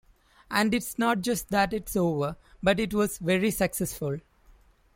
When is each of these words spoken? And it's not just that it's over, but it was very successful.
And 0.49 0.73
it's 0.73 0.97
not 0.97 1.21
just 1.21 1.49
that 1.49 1.73
it's 1.73 1.95
over, 1.95 2.35
but 2.63 2.79
it 2.79 2.91
was 2.91 3.19
very 3.19 3.51
successful. 3.51 4.17